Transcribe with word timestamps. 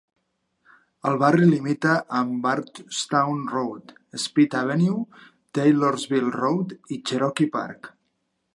El 1.09 1.17
barri 1.23 1.49
limita 1.49 1.91
amb 2.19 2.31
Bardstown 2.45 3.43
Road, 3.57 3.93
Speed 4.23 4.57
Avenue, 4.63 4.97
Taylorsville 5.59 6.33
Road 6.41 6.75
i 6.97 7.01
Cherokee 7.11 7.51
Park. 7.61 7.91